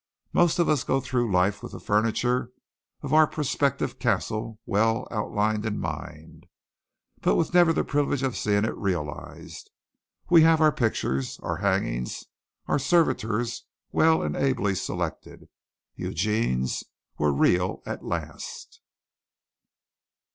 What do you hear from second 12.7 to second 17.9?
servitors well and ably selected. Eugene's were real